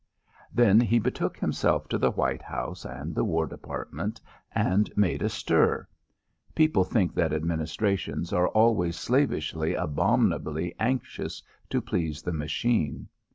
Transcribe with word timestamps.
Then 0.51 0.79
he 0.79 0.97
betook 0.97 1.37
himself 1.37 1.87
to 1.89 1.99
the 1.99 2.09
White 2.09 2.41
House 2.41 2.85
and 2.85 3.13
the 3.13 3.23
War 3.23 3.45
Department 3.45 4.19
and 4.51 4.91
made 4.97 5.21
a 5.21 5.29
stir. 5.29 5.87
People 6.55 6.83
think 6.83 7.13
that 7.13 7.31
Administrations 7.31 8.33
are 8.33 8.47
always 8.47 8.95
slavishly, 8.95 9.75
abominably 9.75 10.73
anxious 10.79 11.43
to 11.69 11.81
please 11.83 12.23
the 12.23 12.33
Machine. 12.33 13.09